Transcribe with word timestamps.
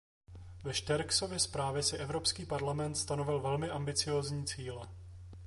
Ve 0.63 0.73
Sterckxově 0.73 1.39
zprávě 1.39 1.83
si 1.83 1.97
Evropský 1.97 2.45
parlament 2.45 2.95
stanovil 2.95 3.39
velmi 3.39 3.69
ambiciózní 3.69 4.45
cíle. 4.47 4.87